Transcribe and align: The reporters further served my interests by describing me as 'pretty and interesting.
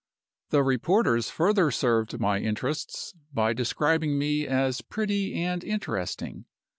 The 0.49 0.63
reporters 0.63 1.29
further 1.29 1.69
served 1.69 2.19
my 2.19 2.39
interests 2.39 3.13
by 3.31 3.53
describing 3.53 4.17
me 4.17 4.47
as 4.47 4.81
'pretty 4.81 5.35
and 5.35 5.63
interesting. 5.63 6.45